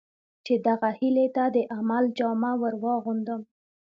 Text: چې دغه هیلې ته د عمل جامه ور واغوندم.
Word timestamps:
چې 0.45 0.53
دغه 0.67 0.89
هیلې 0.99 1.27
ته 1.35 1.43
د 1.55 1.57
عمل 1.75 2.03
جامه 2.17 2.51
ور 2.61 2.73
واغوندم. 2.83 3.41